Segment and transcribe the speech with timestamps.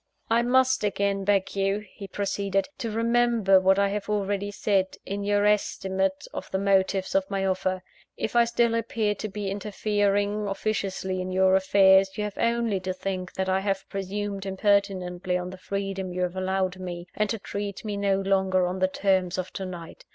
[0.31, 5.23] "I must again beg you" he proceeded "to remember what I have already said, in
[5.23, 7.83] your estimate of the motives of my offer.
[8.17, 12.93] If I still appear to be interfering officiously in your affairs, you have only to
[12.95, 17.37] think that I have presumed impertinently on the freedom you have allowed me, and to
[17.37, 20.03] treat me no longer on the terms of to night.